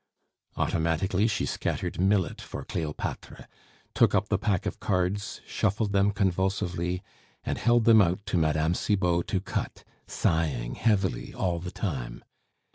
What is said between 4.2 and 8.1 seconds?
the pack of cards, shuffled them convulsively, and held them